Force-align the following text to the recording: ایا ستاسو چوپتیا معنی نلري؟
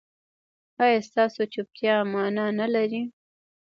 ایا 0.83 0.99
ستاسو 1.07 1.41
چوپتیا 1.53 1.95
معنی 2.11 2.45
نلري؟ 2.59 3.01